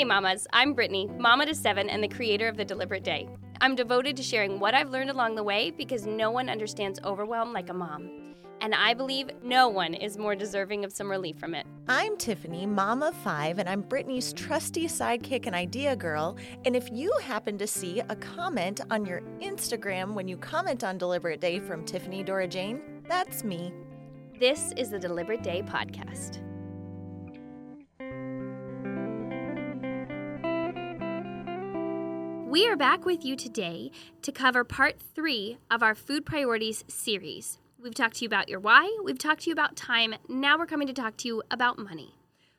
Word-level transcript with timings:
Hey, 0.00 0.04
mamas, 0.04 0.46
I'm 0.54 0.72
Brittany, 0.72 1.10
mama 1.18 1.44
to 1.44 1.54
seven 1.54 1.90
and 1.90 2.02
the 2.02 2.08
creator 2.08 2.48
of 2.48 2.56
The 2.56 2.64
Deliberate 2.64 3.04
Day. 3.04 3.28
I'm 3.60 3.74
devoted 3.74 4.16
to 4.16 4.22
sharing 4.22 4.58
what 4.58 4.72
I've 4.72 4.88
learned 4.88 5.10
along 5.10 5.34
the 5.34 5.42
way 5.42 5.70
because 5.72 6.06
no 6.06 6.30
one 6.30 6.48
understands 6.48 6.98
overwhelm 7.04 7.52
like 7.52 7.68
a 7.68 7.74
mom. 7.74 8.34
And 8.62 8.74
I 8.74 8.94
believe 8.94 9.28
no 9.42 9.68
one 9.68 9.92
is 9.92 10.16
more 10.16 10.34
deserving 10.34 10.86
of 10.86 10.92
some 10.94 11.10
relief 11.10 11.36
from 11.38 11.54
it. 11.54 11.66
I'm 11.86 12.16
Tiffany, 12.16 12.64
mom 12.64 13.02
of 13.02 13.14
five, 13.14 13.58
and 13.58 13.68
I'm 13.68 13.82
Brittany's 13.82 14.32
trusty 14.32 14.86
sidekick 14.86 15.46
and 15.46 15.54
idea 15.54 15.94
girl. 15.94 16.38
And 16.64 16.74
if 16.74 16.90
you 16.90 17.12
happen 17.22 17.58
to 17.58 17.66
see 17.66 18.00
a 18.00 18.16
comment 18.16 18.80
on 18.90 19.04
your 19.04 19.20
Instagram 19.42 20.14
when 20.14 20.28
you 20.28 20.38
comment 20.38 20.82
on 20.82 20.96
Deliberate 20.96 21.42
Day 21.42 21.60
from 21.60 21.84
Tiffany 21.84 22.22
Dora 22.22 22.48
Jane, 22.48 23.02
that's 23.06 23.44
me. 23.44 23.70
This 24.38 24.72
is 24.78 24.88
the 24.88 24.98
Deliberate 24.98 25.42
Day 25.42 25.60
podcast. 25.60 26.40
We 32.50 32.66
are 32.66 32.74
back 32.74 33.04
with 33.04 33.24
you 33.24 33.36
today 33.36 33.92
to 34.22 34.32
cover 34.32 34.64
part 34.64 34.98
three 34.98 35.58
of 35.70 35.84
our 35.84 35.94
food 35.94 36.26
priorities 36.26 36.82
series. 36.88 37.60
We've 37.80 37.94
talked 37.94 38.16
to 38.16 38.22
you 38.22 38.26
about 38.26 38.48
your 38.48 38.58
why, 38.58 38.92
we've 39.04 39.20
talked 39.20 39.42
to 39.42 39.50
you 39.50 39.52
about 39.52 39.76
time, 39.76 40.16
now 40.28 40.58
we're 40.58 40.66
coming 40.66 40.88
to 40.88 40.92
talk 40.92 41.16
to 41.18 41.28
you 41.28 41.44
about 41.48 41.78
money. 41.78 42.16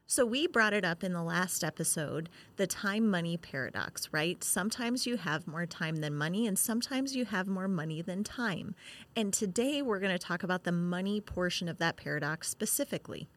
So, 0.07 0.25
we 0.25 0.47
brought 0.47 0.71
it 0.71 0.85
up 0.85 1.03
in 1.03 1.11
the 1.11 1.21
last 1.21 1.61
episode 1.61 2.29
the 2.55 2.67
time 2.67 3.09
money 3.09 3.35
paradox, 3.35 4.07
right? 4.13 4.41
Sometimes 4.41 5.05
you 5.05 5.17
have 5.17 5.45
more 5.45 5.65
time 5.65 5.97
than 5.97 6.15
money, 6.15 6.47
and 6.47 6.57
sometimes 6.57 7.13
you 7.13 7.25
have 7.25 7.49
more 7.49 7.67
money 7.67 8.01
than 8.01 8.23
time. 8.23 8.75
And 9.17 9.33
today 9.33 9.81
we're 9.81 9.99
going 9.99 10.17
to 10.17 10.25
talk 10.25 10.41
about 10.41 10.63
the 10.63 10.71
money 10.71 11.19
portion 11.19 11.67
of 11.67 11.79
that 11.79 11.97
paradox 11.97 12.47
specifically. 12.47 13.27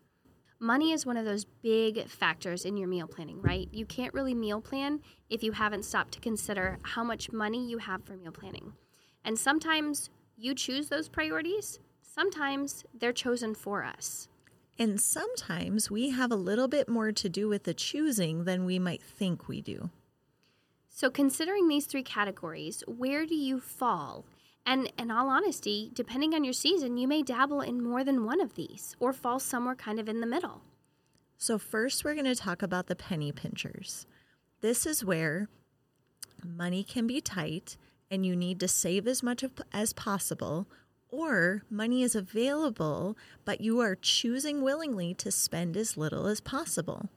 Money 0.64 0.92
is 0.92 1.04
one 1.04 1.18
of 1.18 1.26
those 1.26 1.44
big 1.44 2.08
factors 2.08 2.64
in 2.64 2.78
your 2.78 2.88
meal 2.88 3.06
planning, 3.06 3.38
right? 3.42 3.68
You 3.70 3.84
can't 3.84 4.14
really 4.14 4.32
meal 4.32 4.62
plan 4.62 5.02
if 5.28 5.42
you 5.42 5.52
haven't 5.52 5.84
stopped 5.84 6.12
to 6.12 6.20
consider 6.20 6.78
how 6.80 7.04
much 7.04 7.30
money 7.30 7.68
you 7.68 7.76
have 7.76 8.02
for 8.02 8.16
meal 8.16 8.32
planning. 8.32 8.72
And 9.26 9.38
sometimes 9.38 10.08
you 10.38 10.54
choose 10.54 10.88
those 10.88 11.06
priorities, 11.06 11.80
sometimes 12.00 12.82
they're 12.98 13.12
chosen 13.12 13.54
for 13.54 13.84
us. 13.84 14.28
And 14.78 14.98
sometimes 14.98 15.90
we 15.90 16.08
have 16.08 16.32
a 16.32 16.34
little 16.34 16.66
bit 16.66 16.88
more 16.88 17.12
to 17.12 17.28
do 17.28 17.46
with 17.46 17.64
the 17.64 17.74
choosing 17.74 18.44
than 18.44 18.64
we 18.64 18.78
might 18.78 19.02
think 19.02 19.46
we 19.46 19.60
do. 19.60 19.90
So, 20.88 21.10
considering 21.10 21.68
these 21.68 21.84
three 21.84 22.02
categories, 22.02 22.82
where 22.86 23.26
do 23.26 23.34
you 23.34 23.60
fall 23.60 24.24
and 24.66 24.90
in 24.98 25.10
all 25.10 25.28
honesty, 25.28 25.90
depending 25.92 26.34
on 26.34 26.44
your 26.44 26.52
season, 26.52 26.96
you 26.96 27.06
may 27.06 27.22
dabble 27.22 27.60
in 27.60 27.82
more 27.82 28.02
than 28.02 28.24
one 28.24 28.40
of 28.40 28.54
these 28.54 28.96
or 28.98 29.12
fall 29.12 29.38
somewhere 29.38 29.74
kind 29.74 30.00
of 30.00 30.08
in 30.08 30.20
the 30.20 30.26
middle. 30.26 30.62
So, 31.36 31.58
first, 31.58 32.04
we're 32.04 32.14
going 32.14 32.24
to 32.24 32.34
talk 32.34 32.62
about 32.62 32.86
the 32.86 32.96
penny 32.96 33.30
pinchers. 33.32 34.06
This 34.60 34.86
is 34.86 35.04
where 35.04 35.48
money 36.42 36.82
can 36.82 37.06
be 37.06 37.20
tight 37.20 37.76
and 38.10 38.24
you 38.24 38.36
need 38.36 38.60
to 38.60 38.68
save 38.68 39.06
as 39.06 39.22
much 39.22 39.44
as 39.72 39.92
possible, 39.92 40.68
or 41.08 41.62
money 41.68 42.02
is 42.02 42.14
available, 42.14 43.16
but 43.44 43.60
you 43.60 43.80
are 43.80 43.96
choosing 43.96 44.62
willingly 44.62 45.14
to 45.14 45.30
spend 45.30 45.76
as 45.76 45.96
little 45.96 46.26
as 46.26 46.40
possible. 46.40 47.08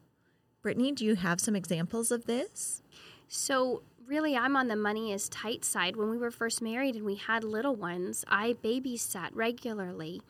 Brittany, 0.62 0.92
do 0.92 1.06
you 1.06 1.16
have 1.16 1.40
some 1.40 1.56
examples 1.56 2.12
of 2.12 2.26
this? 2.26 2.82
So, 3.28 3.84
really, 4.08 4.36
I'm 4.36 4.56
on 4.56 4.68
the 4.68 4.76
money 4.76 5.12
is 5.12 5.30
tight 5.30 5.66
side. 5.66 5.96
When 5.96 6.10
we 6.10 6.18
were 6.18 6.32
first 6.32 6.62
married 6.62 6.96
and 6.96 7.06
we 7.06 7.16
had 7.16 7.44
little 7.44 7.76
ones, 7.76 8.24
I 8.28 8.56
babysat 8.64 9.30
regularly 9.34 10.22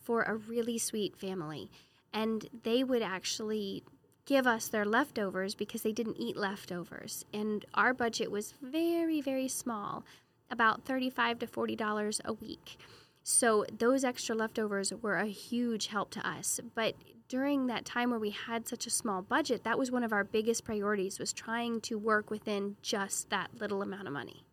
for 0.00 0.22
a 0.22 0.34
really 0.34 0.78
sweet 0.78 1.16
family. 1.16 1.70
And 2.12 2.48
they 2.64 2.82
would 2.82 3.02
actually 3.02 3.84
give 4.24 4.46
us 4.46 4.68
their 4.68 4.84
leftovers 4.84 5.54
because 5.54 5.82
they 5.82 5.92
didn't 5.92 6.18
eat 6.18 6.36
leftovers. 6.36 7.24
And 7.32 7.64
our 7.74 7.94
budget 7.94 8.30
was 8.30 8.54
very, 8.62 9.20
very 9.20 9.48
small, 9.48 10.04
about 10.50 10.84
35 10.84 11.40
to 11.40 11.46
$40 11.46 12.20
a 12.24 12.32
week. 12.32 12.78
So 13.22 13.66
those 13.76 14.04
extra 14.04 14.34
leftovers 14.34 14.92
were 15.02 15.16
a 15.16 15.26
huge 15.26 15.88
help 15.88 16.10
to 16.12 16.26
us. 16.26 16.60
But 16.74 16.94
during 17.28 17.66
that 17.66 17.84
time 17.84 18.10
where 18.10 18.18
we 18.18 18.30
had 18.30 18.66
such 18.66 18.86
a 18.86 18.90
small 18.90 19.22
budget, 19.22 19.64
that 19.64 19.78
was 19.78 19.90
one 19.90 20.02
of 20.02 20.12
our 20.12 20.24
biggest 20.24 20.64
priorities 20.64 21.18
was 21.18 21.32
trying 21.32 21.80
to 21.82 21.98
work 21.98 22.30
within 22.30 22.76
just 22.82 23.30
that 23.30 23.50
little 23.60 23.82
amount 23.82 24.06
of 24.06 24.12
money. 24.12 24.44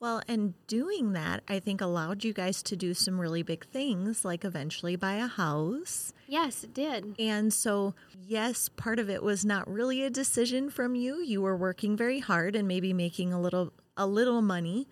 Well, 0.00 0.22
and 0.28 0.54
doing 0.66 1.12
that, 1.14 1.42
I 1.48 1.60
think 1.60 1.80
allowed 1.80 2.24
you 2.24 2.34
guys 2.34 2.62
to 2.64 2.76
do 2.76 2.92
some 2.92 3.18
really 3.18 3.42
big 3.42 3.64
things, 3.66 4.24
like 4.24 4.44
eventually 4.44 4.96
buy 4.96 5.14
a 5.14 5.26
house. 5.26 6.12
Yes, 6.26 6.62
it 6.62 6.74
did. 6.74 7.14
And 7.18 7.52
so, 7.52 7.94
yes, 8.26 8.68
part 8.68 8.98
of 8.98 9.08
it 9.08 9.22
was 9.22 9.44
not 9.44 9.66
really 9.66 10.02
a 10.02 10.10
decision 10.10 10.68
from 10.68 10.94
you. 10.94 11.22
You 11.22 11.40
were 11.40 11.56
working 11.56 11.96
very 11.96 12.20
hard 12.20 12.54
and 12.54 12.68
maybe 12.68 12.92
making 12.92 13.32
a 13.32 13.40
little 13.40 13.72
a 13.96 14.06
little 14.06 14.42
money, 14.42 14.88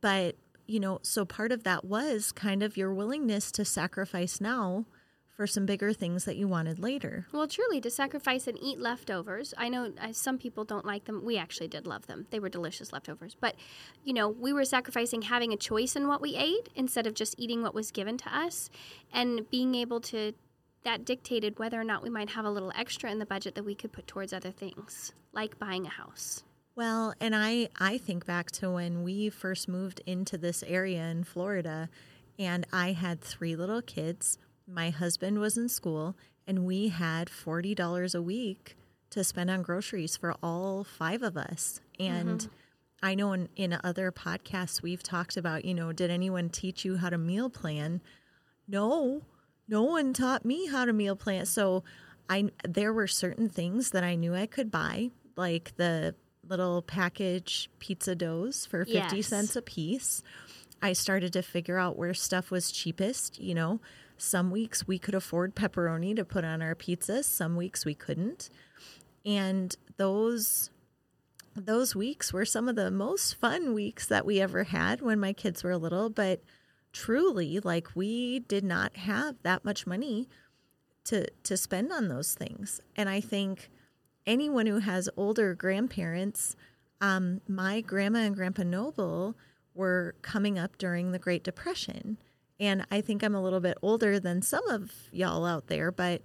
but 0.00 0.36
you 0.66 0.78
know, 0.78 1.00
so 1.02 1.24
part 1.24 1.50
of 1.50 1.64
that 1.64 1.84
was 1.84 2.30
kind 2.30 2.62
of 2.62 2.76
your 2.76 2.94
willingness 2.94 3.50
to 3.52 3.64
sacrifice 3.64 4.40
now 4.40 4.86
for 5.34 5.46
some 5.46 5.66
bigger 5.66 5.92
things 5.92 6.24
that 6.24 6.36
you 6.36 6.46
wanted 6.46 6.78
later. 6.78 7.26
Well, 7.32 7.48
truly, 7.48 7.80
to 7.80 7.90
sacrifice 7.90 8.46
and 8.46 8.58
eat 8.60 8.78
leftovers. 8.78 9.54
I 9.56 9.68
know 9.68 9.92
uh, 10.00 10.12
some 10.12 10.38
people 10.38 10.64
don't 10.64 10.84
like 10.84 11.04
them. 11.04 11.24
We 11.24 11.38
actually 11.38 11.68
did 11.68 11.86
love 11.86 12.06
them. 12.06 12.26
They 12.30 12.38
were 12.38 12.48
delicious 12.48 12.92
leftovers. 12.92 13.36
But, 13.40 13.56
you 14.04 14.12
know, 14.12 14.28
we 14.28 14.52
were 14.52 14.64
sacrificing 14.64 15.22
having 15.22 15.52
a 15.52 15.56
choice 15.56 15.96
in 15.96 16.06
what 16.06 16.20
we 16.20 16.36
ate 16.36 16.68
instead 16.74 17.06
of 17.06 17.14
just 17.14 17.34
eating 17.38 17.62
what 17.62 17.74
was 17.74 17.90
given 17.90 18.18
to 18.18 18.36
us 18.36 18.70
and 19.12 19.48
being 19.50 19.74
able 19.74 20.00
to. 20.00 20.32
That 20.84 21.04
dictated 21.04 21.60
whether 21.60 21.80
or 21.80 21.84
not 21.84 22.02
we 22.02 22.10
might 22.10 22.30
have 22.30 22.44
a 22.44 22.50
little 22.50 22.72
extra 22.74 23.08
in 23.08 23.20
the 23.20 23.24
budget 23.24 23.54
that 23.54 23.62
we 23.62 23.76
could 23.76 23.92
put 23.92 24.08
towards 24.08 24.32
other 24.32 24.50
things, 24.50 25.12
like 25.32 25.56
buying 25.56 25.86
a 25.86 25.90
house. 25.90 26.42
Well, 26.74 27.14
and 27.20 27.36
I 27.36 27.68
I 27.78 27.98
think 27.98 28.26
back 28.26 28.50
to 28.52 28.68
when 28.68 29.04
we 29.04 29.30
first 29.30 29.68
moved 29.68 30.00
into 30.06 30.36
this 30.36 30.64
area 30.64 31.04
in 31.04 31.22
Florida 31.22 31.88
and 32.36 32.66
I 32.72 32.92
had 32.92 33.20
three 33.20 33.54
little 33.54 33.82
kids 33.82 34.38
my 34.72 34.90
husband 34.90 35.38
was 35.38 35.56
in 35.56 35.68
school 35.68 36.16
and 36.46 36.64
we 36.64 36.88
had 36.88 37.28
$40 37.28 38.14
a 38.14 38.22
week 38.22 38.76
to 39.10 39.22
spend 39.22 39.50
on 39.50 39.62
groceries 39.62 40.16
for 40.16 40.34
all 40.42 40.84
five 40.84 41.22
of 41.22 41.36
us. 41.36 41.80
And 42.00 42.40
mm-hmm. 42.40 42.52
I 43.02 43.14
know 43.14 43.32
in, 43.32 43.48
in 43.56 43.78
other 43.84 44.10
podcasts 44.10 44.82
we've 44.82 45.02
talked 45.02 45.36
about, 45.36 45.64
you 45.64 45.74
know, 45.74 45.92
did 45.92 46.10
anyone 46.10 46.48
teach 46.48 46.84
you 46.84 46.96
how 46.96 47.10
to 47.10 47.18
meal 47.18 47.50
plan? 47.50 48.00
No, 48.66 49.22
no 49.68 49.82
one 49.82 50.12
taught 50.12 50.44
me 50.44 50.66
how 50.66 50.84
to 50.84 50.92
meal 50.92 51.16
plan. 51.16 51.46
So 51.46 51.84
I 52.30 52.50
there 52.66 52.92
were 52.92 53.06
certain 53.06 53.48
things 53.48 53.90
that 53.90 54.04
I 54.04 54.14
knew 54.14 54.34
I 54.34 54.46
could 54.46 54.70
buy, 54.70 55.10
like 55.36 55.76
the 55.76 56.14
little 56.48 56.82
package 56.82 57.70
pizza 57.78 58.14
doughs 58.14 58.66
for 58.66 58.84
50 58.84 59.16
yes. 59.16 59.26
cents 59.26 59.56
a 59.56 59.62
piece. 59.62 60.22
I 60.80 60.94
started 60.94 61.32
to 61.34 61.42
figure 61.42 61.78
out 61.78 61.96
where 61.96 62.14
stuff 62.14 62.50
was 62.50 62.72
cheapest, 62.72 63.38
you 63.38 63.54
know. 63.54 63.80
Some 64.22 64.52
weeks 64.52 64.86
we 64.86 65.00
could 65.00 65.16
afford 65.16 65.56
pepperoni 65.56 66.14
to 66.14 66.24
put 66.24 66.44
on 66.44 66.62
our 66.62 66.76
pizzas, 66.76 67.24
some 67.24 67.56
weeks 67.56 67.84
we 67.84 67.96
couldn't. 67.96 68.50
And 69.26 69.76
those 69.96 70.70
those 71.56 71.96
weeks 71.96 72.32
were 72.32 72.44
some 72.44 72.68
of 72.68 72.76
the 72.76 72.92
most 72.92 73.34
fun 73.34 73.74
weeks 73.74 74.06
that 74.06 74.24
we 74.24 74.40
ever 74.40 74.62
had 74.62 75.02
when 75.02 75.18
my 75.18 75.32
kids 75.32 75.64
were 75.64 75.76
little, 75.76 76.08
but 76.08 76.40
truly 76.92 77.58
like 77.58 77.96
we 77.96 78.38
did 78.38 78.62
not 78.62 78.96
have 78.96 79.34
that 79.42 79.64
much 79.64 79.88
money 79.88 80.28
to 81.06 81.26
to 81.42 81.56
spend 81.56 81.92
on 81.92 82.06
those 82.06 82.36
things. 82.36 82.80
And 82.94 83.08
I 83.08 83.20
think 83.20 83.70
anyone 84.24 84.66
who 84.66 84.78
has 84.78 85.08
older 85.16 85.52
grandparents, 85.52 86.54
um, 87.00 87.40
my 87.48 87.80
grandma 87.80 88.20
and 88.20 88.36
grandpa 88.36 88.62
Noble 88.62 89.36
were 89.74 90.14
coming 90.22 90.60
up 90.60 90.78
during 90.78 91.10
the 91.10 91.18
Great 91.18 91.42
Depression. 91.42 92.18
And 92.60 92.86
I 92.90 93.00
think 93.00 93.22
I'm 93.22 93.34
a 93.34 93.42
little 93.42 93.60
bit 93.60 93.76
older 93.82 94.20
than 94.20 94.42
some 94.42 94.66
of 94.68 94.92
y'all 95.10 95.44
out 95.44 95.66
there, 95.66 95.90
but, 95.90 96.22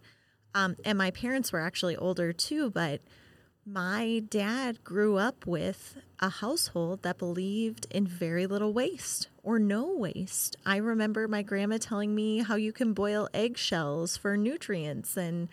um, 0.54 0.76
and 0.86 0.98
my 0.98 1.12
parents 1.12 1.52
were 1.52 1.62
actually 1.62 1.96
older 1.96 2.32
too, 2.34 2.70
but 2.70 3.02
my 3.70 4.24
dad 4.30 4.82
grew 4.86 5.18
up 5.18 5.46
with 5.46 5.98
a 6.22 6.30
household 6.30 7.04
that 7.04 7.18
believed 7.18 7.86
in 7.92 8.08
very 8.08 8.48
little 8.48 8.72
waste 8.72 9.28
or 9.44 9.60
no 9.60 9.94
waste. 9.94 10.56
I 10.66 10.78
remember 10.78 11.28
my 11.28 11.42
grandma 11.42 11.78
telling 11.78 12.16
me 12.16 12.40
how 12.40 12.56
you 12.56 12.72
can 12.72 12.94
boil 12.94 13.28
eggshells 13.34 14.16
for 14.16 14.38
nutrients 14.38 15.18
and 15.18 15.50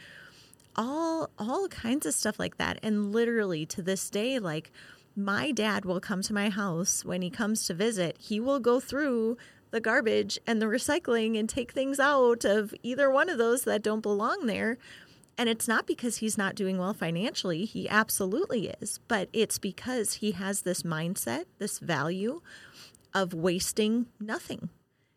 all 0.76 1.30
all 1.38 1.66
kinds 1.66 2.06
of 2.06 2.14
stuff 2.14 2.38
like 2.38 2.56
that. 2.58 2.78
And 2.84 3.12
literally 3.12 3.66
to 3.66 3.82
this 3.82 4.08
day 4.10 4.38
like 4.38 4.70
my 5.16 5.50
dad 5.50 5.84
will 5.84 6.00
come 6.00 6.22
to 6.22 6.32
my 6.32 6.50
house 6.50 7.04
when 7.04 7.20
he 7.20 7.30
comes 7.30 7.66
to 7.66 7.74
visit. 7.74 8.16
He 8.20 8.38
will 8.38 8.60
go 8.60 8.78
through 8.78 9.38
the 9.74 9.80
garbage 9.80 10.38
and 10.46 10.62
the 10.62 10.66
recycling 10.66 11.36
and 11.36 11.48
take 11.48 11.72
things 11.72 11.98
out 11.98 12.44
of 12.44 12.72
either 12.84 13.10
one 13.10 13.28
of 13.28 13.38
those 13.38 13.64
that 13.64 13.82
don't 13.82 14.02
belong 14.02 14.46
there. 14.46 14.78
And 15.36 15.48
it's 15.48 15.66
not 15.66 15.84
because 15.84 16.18
he's 16.18 16.38
not 16.38 16.54
doing 16.54 16.78
well 16.78 16.94
financially, 16.94 17.64
he 17.64 17.88
absolutely 17.88 18.72
is, 18.80 19.00
but 19.08 19.28
it's 19.32 19.58
because 19.58 20.14
he 20.14 20.30
has 20.30 20.62
this 20.62 20.84
mindset, 20.84 21.46
this 21.58 21.80
value 21.80 22.40
of 23.12 23.34
wasting 23.34 24.06
nothing. 24.20 24.68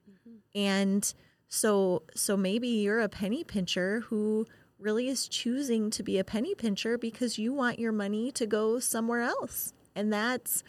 Mm-hmm. 0.10 0.38
And 0.56 1.14
so 1.48 2.02
so 2.16 2.36
maybe 2.36 2.68
you're 2.68 3.00
a 3.00 3.10
penny 3.10 3.44
pincher 3.44 4.00
who 4.08 4.48
really 4.80 5.08
is 5.08 5.28
choosing 5.28 5.92
to 5.92 6.02
be 6.02 6.18
a 6.18 6.24
penny 6.24 6.56
pincher 6.56 6.98
because 6.98 7.38
you 7.38 7.54
want 7.54 7.78
your 7.78 7.92
money 7.92 8.32
to 8.32 8.48
go 8.48 8.80
somewhere 8.80 9.22
else. 9.22 9.74
And 9.96 10.12
that's, 10.12 10.64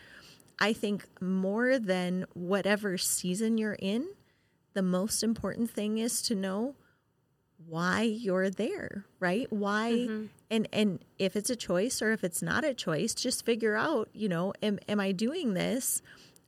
I 0.61 0.73
think, 0.73 1.07
more 1.21 1.79
than 1.79 2.27
whatever 2.35 2.99
season 2.99 3.59
you're 3.59 3.77
in, 3.79 4.09
the 4.75 4.83
most 4.83 5.23
important 5.23 5.71
thing 5.71 5.99
is 5.99 6.23
to 6.23 6.35
know 6.35 6.75
why 7.67 8.03
you're 8.03 8.51
there, 8.51 9.05
right? 9.21 9.53
Why 9.53 9.93
mm-hmm. 9.93 10.27
and 10.51 10.69
and 10.73 11.05
if 11.19 11.37
it's 11.37 11.51
a 11.51 11.57
choice 11.57 12.01
or 12.01 12.13
if 12.13 12.25
it's 12.25 12.43
not 12.43 12.65
a 12.65 12.75
choice, 12.75 13.15
just 13.15 13.45
figure 13.45 13.77
out, 13.77 14.09
you 14.13 14.29
know, 14.29 14.53
am 14.63 14.79
am 14.89 15.01
I 15.01 15.13
doing 15.13 15.55
this 15.55 16.03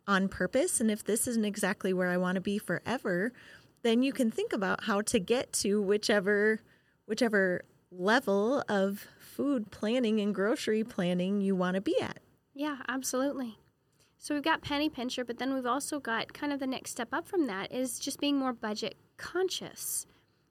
on 0.06 0.28
purpose 0.28 0.80
and 0.80 0.90
if 0.90 1.04
this 1.04 1.26
isn't 1.26 1.44
exactly 1.44 1.92
where 1.92 2.08
I 2.08 2.16
want 2.16 2.36
to 2.36 2.40
be 2.40 2.58
forever, 2.58 3.32
then 3.82 4.02
you 4.02 4.12
can 4.12 4.30
think 4.30 4.52
about 4.52 4.84
how 4.84 5.00
to 5.02 5.18
get 5.18 5.52
to 5.54 5.82
whichever 5.82 6.60
whichever 7.06 7.64
level 7.90 8.62
of 8.68 9.06
food 9.18 9.70
planning 9.70 10.20
and 10.20 10.34
grocery 10.34 10.84
planning 10.84 11.40
you 11.40 11.56
want 11.56 11.74
to 11.74 11.80
be 11.80 12.00
at. 12.00 12.18
Yeah, 12.54 12.78
absolutely. 12.88 13.58
So 14.22 14.34
we've 14.34 14.44
got 14.44 14.60
penny 14.60 14.90
pincher, 14.90 15.24
but 15.24 15.38
then 15.38 15.54
we've 15.54 15.64
also 15.64 15.98
got 15.98 16.34
kind 16.34 16.52
of 16.52 16.60
the 16.60 16.66
next 16.66 16.90
step 16.90 17.08
up 17.10 17.26
from 17.26 17.46
that 17.46 17.72
is 17.72 17.98
just 17.98 18.20
being 18.20 18.36
more 18.38 18.52
budget 18.52 18.96
conscious, 19.16 20.06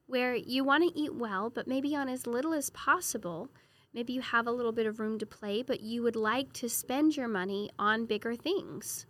where 0.07 0.33
you 0.33 0.63
want 0.63 0.83
to 0.83 0.99
eat 0.99 1.13
well, 1.13 1.51
but 1.51 1.67
maybe 1.67 1.95
on 1.95 2.09
as 2.09 2.25
little 2.25 2.51
as 2.51 2.71
possible. 2.71 3.47
Maybe 3.93 4.11
you 4.11 4.21
have 4.21 4.47
a 4.47 4.51
little 4.51 4.71
bit 4.71 4.87
of 4.87 4.99
room 4.99 5.19
to 5.19 5.25
play, 5.27 5.61
but 5.61 5.81
you 5.81 6.01
would 6.01 6.15
like 6.15 6.51
to 6.53 6.67
spend 6.67 7.15
your 7.15 7.27
money 7.27 7.69
on 7.77 8.07
bigger 8.07 8.35
things. 8.35 9.05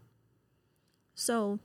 So, 1.15 1.59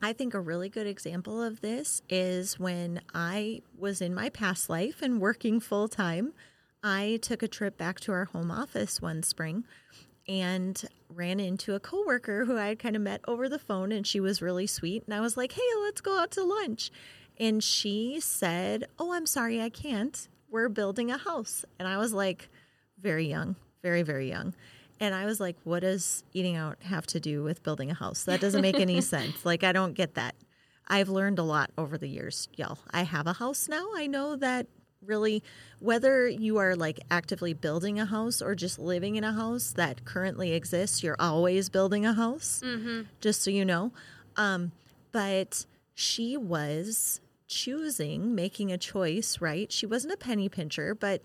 I 0.00 0.12
think 0.12 0.34
a 0.34 0.40
really 0.40 0.68
good 0.68 0.86
example 0.86 1.42
of 1.42 1.62
this 1.62 2.00
is 2.08 2.60
when 2.60 3.00
I 3.12 3.62
was 3.76 4.00
in 4.00 4.14
my 4.14 4.28
past 4.28 4.70
life 4.70 5.02
and 5.02 5.20
working 5.20 5.58
full 5.58 5.88
time. 5.88 6.32
I 6.80 7.18
took 7.22 7.42
a 7.42 7.48
trip 7.48 7.76
back 7.76 7.98
to 8.00 8.12
our 8.12 8.26
home 8.26 8.52
office 8.52 9.02
one 9.02 9.24
spring 9.24 9.64
and 10.28 10.82
ran 11.08 11.38
into 11.40 11.74
a 11.74 11.80
coworker 11.80 12.44
who 12.44 12.56
I 12.56 12.68
had 12.68 12.78
kind 12.78 12.96
of 12.96 13.02
met 13.02 13.20
over 13.26 13.48
the 13.48 13.58
phone 13.58 13.92
and 13.92 14.06
she 14.06 14.20
was 14.20 14.42
really 14.42 14.66
sweet 14.66 15.04
and 15.04 15.14
I 15.14 15.20
was 15.20 15.36
like, 15.36 15.52
"Hey, 15.52 15.60
let's 15.82 16.00
go 16.00 16.18
out 16.18 16.30
to 16.32 16.42
lunch." 16.42 16.90
And 17.38 17.62
she 17.62 18.20
said, 18.20 18.86
"Oh, 18.98 19.12
I'm 19.12 19.26
sorry, 19.26 19.60
I 19.60 19.68
can't. 19.68 20.28
We're 20.50 20.68
building 20.68 21.10
a 21.10 21.18
house." 21.18 21.64
And 21.78 21.88
I 21.88 21.98
was 21.98 22.12
like, 22.12 22.48
very 23.00 23.26
young, 23.26 23.56
very 23.82 24.02
very 24.02 24.28
young. 24.28 24.54
And 25.00 25.14
I 25.14 25.26
was 25.26 25.40
like, 25.40 25.56
what 25.64 25.80
does 25.80 26.22
eating 26.32 26.56
out 26.56 26.82
have 26.84 27.06
to 27.08 27.20
do 27.20 27.42
with 27.42 27.62
building 27.62 27.90
a 27.90 27.94
house? 27.94 28.24
That 28.24 28.40
doesn't 28.40 28.62
make 28.62 28.78
any 28.78 29.00
sense. 29.14 29.44
Like, 29.44 29.64
I 29.64 29.72
don't 29.72 29.94
get 29.94 30.14
that. 30.14 30.36
I've 30.86 31.08
learned 31.08 31.38
a 31.38 31.42
lot 31.42 31.70
over 31.76 31.98
the 31.98 32.08
years, 32.08 32.48
y'all. 32.56 32.78
I 32.90 33.02
have 33.02 33.26
a 33.26 33.32
house 33.32 33.68
now. 33.68 33.88
I 33.96 34.06
know 34.06 34.36
that 34.36 34.66
really, 35.06 35.42
whether 35.80 36.28
you 36.28 36.58
are 36.58 36.76
like 36.76 37.00
actively 37.10 37.54
building 37.54 37.98
a 37.98 38.06
house 38.06 38.42
or 38.42 38.54
just 38.54 38.78
living 38.78 39.16
in 39.16 39.24
a 39.24 39.32
house 39.32 39.72
that 39.72 40.04
currently 40.04 40.52
exists, 40.52 41.02
you're 41.02 41.16
always 41.18 41.68
building 41.68 42.04
a 42.04 42.12
house, 42.12 42.62
mm-hmm. 42.64 43.02
just 43.20 43.42
so 43.42 43.50
you 43.50 43.64
know. 43.64 43.92
Um, 44.36 44.72
but 45.12 45.66
she 45.94 46.36
was 46.36 47.20
choosing, 47.46 48.34
making 48.34 48.72
a 48.72 48.78
choice, 48.78 49.40
right? 49.40 49.70
She 49.70 49.86
wasn't 49.86 50.14
a 50.14 50.18
penny 50.18 50.48
pincher, 50.48 50.94
but 50.94 51.22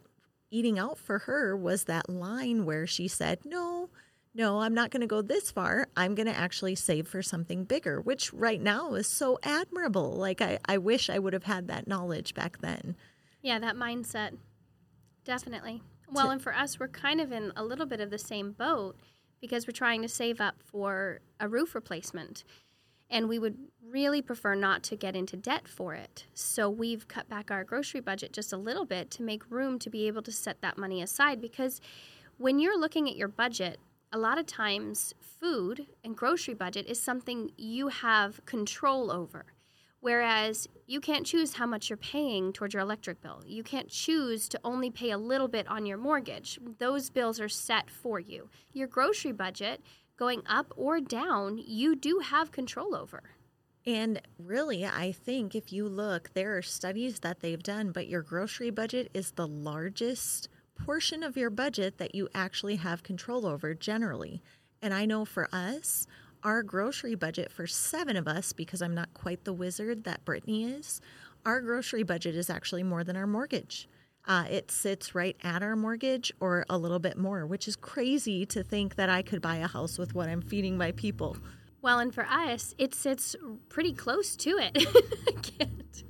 eating 0.52 0.78
out 0.78 0.98
for 0.98 1.20
her 1.20 1.56
was 1.56 1.86
that 1.86 2.10
line 2.10 2.66
where 2.66 2.86
she 2.86 3.08
said, 3.08 3.40
No, 3.46 3.90
no, 4.36 4.62
I'm 4.62 4.74
not 4.74 4.92
going 4.92 5.02
to 5.02 5.08
go 5.08 5.22
this 5.22 5.52
far. 5.52 5.88
I'm 5.98 6.16
going 6.16 6.28
to 6.28 6.38
actually 6.38 6.76
save 6.76 7.08
for 7.08 7.24
something 7.24 7.64
bigger, 7.64 8.00
which 8.00 8.32
right 8.32 8.62
now 8.62 8.94
is 8.94 9.08
so 9.08 9.40
admirable. 9.44 10.14
Like, 10.14 10.42
I, 10.42 10.60
I 10.66 10.78
wish 10.78 11.10
I 11.10 11.20
would 11.20 11.34
have 11.34 11.44
had 11.44 11.68
that 11.68 11.88
knowledge 11.88 12.36
back 12.36 12.60
then. 12.62 12.96
Yeah, 13.42 13.60
that 13.60 13.76
mindset. 13.76 14.38
Definitely. 15.24 15.82
Well, 16.12 16.32
and 16.32 16.42
for 16.42 16.56
us, 16.56 16.80
we're 16.80 16.88
kind 16.88 17.22
of 17.22 17.32
in 17.32 17.52
a 17.56 17.64
little 17.64 17.86
bit 17.86 18.02
of 18.02 18.10
the 18.10 18.18
same 18.18 18.52
boat 18.52 18.96
because 19.40 19.68
we're 19.68 19.72
trying 19.72 20.02
to 20.02 20.08
save 20.08 20.42
up 20.42 20.56
for 20.64 21.20
a 21.40 21.48
roof 21.48 21.76
replacement. 21.76 22.44
And 23.10 23.28
we 23.28 23.40
would 23.40 23.58
really 23.84 24.22
prefer 24.22 24.54
not 24.56 24.84
to 24.84 24.96
get 24.96 25.16
into 25.16 25.36
debt 25.36 25.68
for 25.68 25.96
it. 25.96 26.26
So 26.34 26.70
we've 26.70 27.08
cut 27.08 27.30
back 27.30 27.50
our 27.50 27.64
grocery 27.64 28.02
budget 28.02 28.34
just 28.34 28.54
a 28.54 28.58
little 28.58 28.86
bit 28.86 29.10
to 29.12 29.24
make 29.24 29.50
room 29.50 29.80
to 29.80 29.90
be 29.90 30.08
able 30.08 30.22
to 30.24 30.32
set 30.32 30.62
that 30.62 30.78
money 30.78 31.02
aside 31.02 31.42
because 31.42 31.82
when 32.38 32.60
you're 32.60 32.80
looking 32.80 33.10
at 33.10 33.16
your 33.16 33.28
budget, 33.28 33.80
a 34.12 34.18
lot 34.18 34.38
of 34.38 34.46
times 34.46 35.14
food 35.22 35.88
and 36.04 36.16
grocery 36.16 36.54
budget 36.54 36.88
is 36.88 37.02
something 37.02 37.52
you 37.58 37.88
have 37.88 38.44
control 38.46 39.12
over. 39.12 39.46
Whereas 40.02 40.68
you 40.88 41.02
can't 41.02 41.26
choose 41.26 41.54
how 41.54 41.66
much 41.66 41.90
you're 41.90 41.98
paying 41.98 42.54
towards 42.54 42.74
your 42.74 42.82
electric 42.82 43.22
bill. 43.22 43.44
You 43.46 43.64
can't 43.64 43.90
choose 43.90 44.48
to 44.50 44.60
only 44.64 44.90
pay 44.90 45.12
a 45.12 45.18
little 45.18 45.48
bit 45.48 45.68
on 45.68 45.86
your 45.86 45.98
mortgage. 45.98 46.60
Those 46.78 47.10
bills 47.10 47.40
are 47.40 47.50
set 47.50 47.90
for 47.90 48.20
you. 48.20 48.50
Your 48.72 48.88
grocery 48.88 49.34
budget, 49.34 49.82
going 50.18 50.42
up 50.48 50.74
or 50.78 51.00
down, 51.02 51.58
you 51.58 51.96
do 51.96 52.20
have 52.20 52.52
control 52.52 52.96
over. 52.96 53.32
And 53.86 54.22
really, 54.38 54.86
I 54.86 55.12
think 55.12 55.56
if 55.56 55.74
you 55.74 55.88
look, 55.88 56.32
there 56.34 56.58
are 56.58 56.62
studies 56.62 57.20
that 57.20 57.40
they've 57.40 57.64
done, 57.64 57.92
but 57.92 58.08
your 58.08 58.22
grocery 58.22 58.70
budget 58.70 59.10
is 59.14 59.32
the 59.32 59.48
largest 59.48 60.50
portion 60.86 61.24
of 61.24 61.36
your 61.36 61.50
budget 61.50 61.98
that 61.98 62.16
you 62.16 62.30
actually 62.34 62.78
have 62.78 63.04
control 63.04 63.46
over 63.46 63.74
generally. 63.74 64.42
And 64.82 64.94
I 64.94 65.06
know 65.06 65.26
for 65.26 65.50
us, 65.52 66.08
our 66.44 66.64
grocery 66.64 67.16
budget 67.16 67.52
for 67.52 67.68
seven 67.68 68.16
of 68.16 68.28
us, 68.28 68.54
because 68.54 68.82
I'm 68.82 68.96
not 68.96 69.14
quite 69.14 69.44
the 69.44 69.54
wizard 69.54 70.04
that 70.04 70.26
Brittany 70.26 70.66
is, 70.66 71.02
our 71.46 71.62
grocery 71.62 72.04
budget 72.04 72.36
is 72.36 72.50
actually 72.50 72.84
more 72.84 73.04
than 73.04 73.16
our 73.16 73.28
mortgage. 73.28 73.88
Uh, 74.28 74.46
it 74.50 74.70
sits 74.70 75.16
right 75.16 75.36
at 75.44 75.64
our 75.64 75.76
mortgage 75.76 76.32
or 76.40 76.66
a 76.70 76.78
little 76.78 77.00
bit 77.00 77.18
more, 77.18 77.46
which 77.46 77.68
is 77.68 77.76
crazy 77.76 78.46
to 78.46 78.62
think 78.64 78.96
that 78.96 79.10
I 79.10 79.22
could 79.22 79.42
buy 79.42 79.58
a 79.58 79.68
house 79.68 79.98
with 79.98 80.14
what 80.14 80.30
I'm 80.30 80.42
feeding 80.42 80.78
my 80.78 80.92
people. 80.92 81.38
Well, 81.82 82.00
and 82.00 82.14
for 82.14 82.26
us, 82.26 82.76
it 82.78 82.94
sits 82.94 83.36
pretty 83.70 83.94
close 83.94 84.36
to 84.38 84.58
it. 84.60 84.78
I 85.28 85.32
can't. 85.32 86.04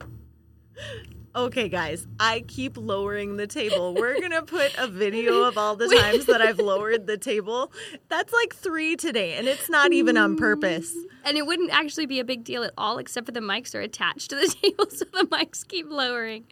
Okay, 1.35 1.69
guys, 1.69 2.07
I 2.19 2.43
keep 2.47 2.75
lowering 2.75 3.37
the 3.37 3.45
table. 3.45 3.93
We're 3.93 4.19
going 4.19 4.31
to 4.31 4.41
put 4.41 4.75
a 4.77 4.87
video 4.87 5.43
of 5.43 5.57
all 5.57 5.75
the 5.75 5.87
times 6.01 6.25
that 6.25 6.41
I've 6.41 6.57
lowered 6.57 7.05
the 7.05 7.17
table. 7.17 7.71
That's 8.07 8.33
like 8.33 8.55
three 8.55 8.95
today, 8.95 9.35
and 9.35 9.47
it's 9.47 9.69
not 9.69 9.93
even 9.93 10.17
on 10.17 10.37
purpose. 10.37 10.91
And 11.23 11.37
it 11.37 11.45
wouldn't 11.45 11.71
actually 11.71 12.07
be 12.07 12.19
a 12.19 12.23
big 12.23 12.43
deal 12.43 12.63
at 12.63 12.73
all, 12.77 12.97
except 12.97 13.27
for 13.27 13.31
the 13.31 13.41
mics 13.41 13.75
are 13.75 13.81
attached 13.81 14.31
to 14.31 14.35
the 14.37 14.47
table, 14.61 14.85
so 14.89 15.05
the 15.05 15.27
mics 15.27 15.67
keep 15.67 15.87
lowering. 15.89 16.45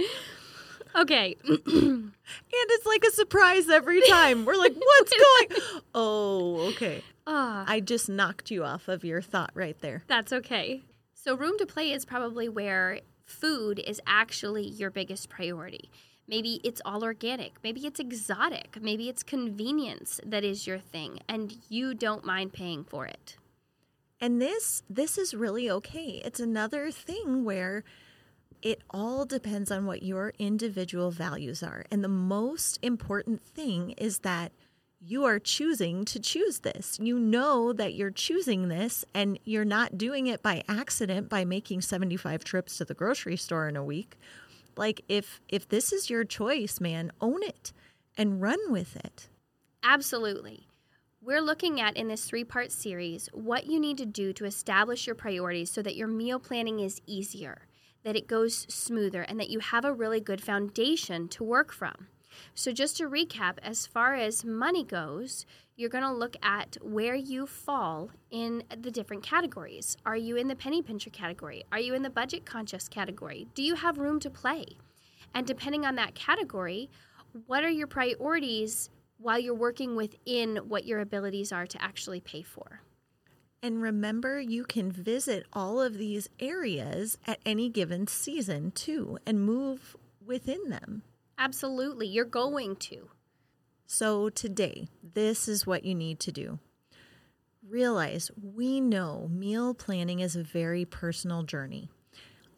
Okay. 0.95 1.35
and 1.47 2.13
it's 2.51 2.85
like 2.85 3.03
a 3.03 3.11
surprise 3.11 3.69
every 3.69 4.01
time. 4.07 4.45
We're 4.45 4.57
like, 4.57 4.75
what's 4.75 5.11
going 5.51 5.81
Oh, 5.95 6.69
okay. 6.73 7.03
Uh, 7.25 7.65
I 7.67 7.79
just 7.79 8.09
knocked 8.09 8.51
you 8.51 8.63
off 8.63 8.87
of 8.87 9.03
your 9.03 9.21
thought 9.21 9.51
right 9.53 9.79
there. 9.81 10.03
That's 10.07 10.31
okay. 10.31 10.83
So, 11.13 11.35
room 11.35 11.57
to 11.57 11.65
play 11.65 11.91
is 11.91 12.05
probably 12.05 12.47
where 12.47 13.01
food 13.27 13.79
is 13.79 14.01
actually 14.07 14.65
your 14.65 14.89
biggest 14.89 15.29
priority. 15.29 15.91
Maybe 16.27 16.59
it's 16.63 16.81
all 16.83 17.03
organic. 17.03 17.53
Maybe 17.63 17.85
it's 17.85 17.99
exotic. 17.99 18.77
Maybe 18.81 19.07
it's 19.07 19.23
convenience 19.23 20.19
that 20.25 20.43
is 20.43 20.67
your 20.67 20.79
thing 20.79 21.19
and 21.29 21.55
you 21.69 21.93
don't 21.93 22.25
mind 22.25 22.53
paying 22.53 22.83
for 22.83 23.05
it. 23.05 23.37
And 24.19 24.41
this 24.41 24.83
this 24.89 25.17
is 25.17 25.33
really 25.33 25.69
okay. 25.69 26.21
It's 26.25 26.39
another 26.39 26.91
thing 26.91 27.45
where 27.45 27.83
it 28.61 28.81
all 28.89 29.25
depends 29.25 29.71
on 29.71 29.85
what 29.85 30.03
your 30.03 30.33
individual 30.39 31.11
values 31.11 31.61
are. 31.61 31.85
And 31.91 32.03
the 32.03 32.09
most 32.09 32.79
important 32.81 33.41
thing 33.41 33.91
is 33.91 34.19
that 34.19 34.51
you 34.99 35.25
are 35.25 35.39
choosing 35.39 36.05
to 36.05 36.19
choose 36.19 36.59
this. 36.59 36.97
You 36.99 37.19
know 37.19 37.71
that 37.73 37.93
you're 37.93 38.11
choosing 38.11 38.67
this 38.67 39.05
and 39.13 39.39
you're 39.45 39.65
not 39.65 39.97
doing 39.97 40.27
it 40.27 40.41
by 40.41 40.63
accident 40.67 41.29
by 41.29 41.45
making 41.45 41.81
75 41.81 42.43
trips 42.43 42.77
to 42.77 42.85
the 42.85 42.93
grocery 42.93 43.37
store 43.37 43.67
in 43.67 43.75
a 43.75 43.83
week. 43.83 44.17
Like 44.75 45.01
if 45.07 45.39
if 45.49 45.69
this 45.69 45.93
is 45.93 46.09
your 46.09 46.23
choice, 46.23 46.79
man, 46.79 47.11
own 47.21 47.43
it 47.43 47.73
and 48.17 48.41
run 48.41 48.59
with 48.69 48.95
it. 48.95 49.29
Absolutely. 49.83 50.67
We're 51.21 51.41
looking 51.41 51.81
at 51.81 51.97
in 51.97 52.07
this 52.07 52.25
three-part 52.25 52.71
series 52.71 53.29
what 53.33 53.67
you 53.67 53.79
need 53.79 53.97
to 53.97 54.05
do 54.05 54.33
to 54.33 54.45
establish 54.45 55.05
your 55.05 55.15
priorities 55.15 55.71
so 55.71 55.81
that 55.81 55.95
your 55.95 56.07
meal 56.07 56.39
planning 56.39 56.79
is 56.79 57.01
easier, 57.05 57.67
that 58.03 58.15
it 58.15 58.27
goes 58.27 58.65
smoother 58.73 59.23
and 59.23 59.39
that 59.39 59.49
you 59.49 59.59
have 59.59 59.83
a 59.83 59.93
really 59.93 60.19
good 60.19 60.41
foundation 60.41 61.27
to 61.29 61.43
work 61.43 61.71
from. 61.71 62.07
So, 62.53 62.71
just 62.71 62.97
to 62.97 63.09
recap, 63.09 63.57
as 63.61 63.85
far 63.85 64.15
as 64.15 64.45
money 64.45 64.83
goes, 64.83 65.45
you're 65.75 65.89
going 65.89 66.03
to 66.03 66.11
look 66.11 66.35
at 66.41 66.77
where 66.81 67.15
you 67.15 67.45
fall 67.45 68.09
in 68.31 68.63
the 68.81 68.91
different 68.91 69.23
categories. 69.23 69.95
Are 70.05 70.17
you 70.17 70.35
in 70.35 70.47
the 70.47 70.55
penny 70.55 70.81
pincher 70.81 71.11
category? 71.11 71.63
Are 71.71 71.79
you 71.79 71.93
in 71.93 72.01
the 72.01 72.09
budget 72.09 72.45
conscious 72.45 72.87
category? 72.87 73.47
Do 73.53 73.61
you 73.61 73.75
have 73.75 73.99
room 73.99 74.19
to 74.21 74.29
play? 74.29 74.65
And 75.35 75.45
depending 75.45 75.85
on 75.85 75.95
that 75.95 76.15
category, 76.15 76.89
what 77.45 77.63
are 77.63 77.69
your 77.69 77.87
priorities 77.87 78.89
while 79.19 79.39
you're 79.39 79.53
working 79.53 79.95
within 79.95 80.57
what 80.67 80.85
your 80.85 80.99
abilities 80.99 81.51
are 81.51 81.67
to 81.67 81.81
actually 81.81 82.21
pay 82.21 82.41
for? 82.41 82.81
And 83.61 83.81
remember, 83.81 84.39
you 84.39 84.63
can 84.63 84.91
visit 84.91 85.45
all 85.51 85.81
of 85.81 85.97
these 85.97 86.29
areas 86.39 87.17
at 87.25 87.39
any 87.45 87.69
given 87.69 88.07
season 88.07 88.71
too 88.71 89.17
and 89.25 89.41
move 89.41 89.95
within 90.25 90.69
them. 90.69 91.03
Absolutely. 91.37 92.07
You're 92.07 92.25
going 92.25 92.75
to. 92.77 93.09
So, 93.85 94.29
today, 94.29 94.89
this 95.01 95.47
is 95.47 95.65
what 95.65 95.85
you 95.85 95.95
need 95.95 96.19
to 96.21 96.31
do. 96.31 96.59
Realize 97.67 98.31
we 98.41 98.81
know 98.81 99.29
meal 99.31 99.73
planning 99.73 100.19
is 100.19 100.35
a 100.35 100.43
very 100.43 100.83
personal 100.83 101.43
journey. 101.43 101.89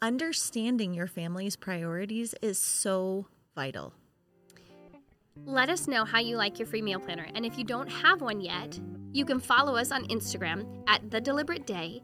Understanding 0.01 0.93
your 0.93 1.07
family's 1.07 1.55
priorities 1.55 2.33
is 2.41 2.57
so 2.57 3.27
vital. 3.55 3.93
Let 5.45 5.69
us 5.69 5.87
know 5.87 6.05
how 6.05 6.19
you 6.19 6.37
like 6.37 6.59
your 6.59 6.67
free 6.67 6.81
meal 6.81 6.99
planner. 6.99 7.27
And 7.35 7.45
if 7.45 7.57
you 7.57 7.63
don't 7.63 7.89
have 7.89 8.21
one 8.21 8.41
yet, 8.41 8.79
you 9.11 9.25
can 9.25 9.39
follow 9.39 9.75
us 9.75 9.91
on 9.91 10.05
Instagram 10.07 10.65
at 10.87 11.09
The 11.11 11.21
Deliberate 11.21 11.65
Day 11.65 12.01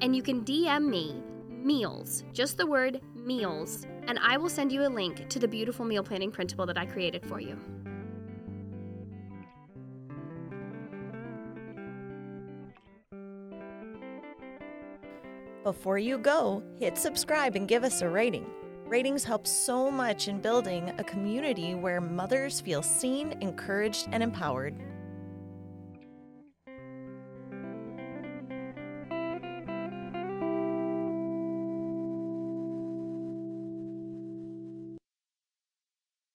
and 0.00 0.14
you 0.14 0.22
can 0.22 0.44
DM 0.44 0.88
me 0.88 1.22
meals, 1.50 2.24
just 2.32 2.58
the 2.58 2.66
word 2.66 3.00
meals, 3.14 3.86
and 4.06 4.18
I 4.20 4.36
will 4.36 4.48
send 4.48 4.72
you 4.72 4.86
a 4.86 4.88
link 4.88 5.28
to 5.28 5.38
the 5.38 5.48
beautiful 5.48 5.84
meal 5.84 6.02
planning 6.02 6.30
printable 6.30 6.66
that 6.66 6.78
I 6.78 6.86
created 6.86 7.24
for 7.26 7.40
you. 7.40 7.58
Before 15.62 15.98
you 15.98 16.18
go, 16.18 16.62
hit 16.78 16.96
subscribe 16.96 17.56
and 17.56 17.66
give 17.66 17.82
us 17.82 18.00
a 18.00 18.08
rating. 18.08 18.46
Ratings 18.86 19.24
help 19.24 19.48
so 19.48 19.90
much 19.90 20.28
in 20.28 20.40
building 20.40 20.94
a 20.98 21.02
community 21.02 21.74
where 21.74 22.00
mothers 22.00 22.60
feel 22.60 22.82
seen, 22.82 23.36
encouraged, 23.40 24.08
and 24.12 24.22
empowered. 24.22 24.76